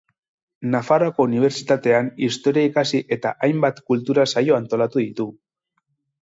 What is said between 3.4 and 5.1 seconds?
hainbat kultura saio antolatu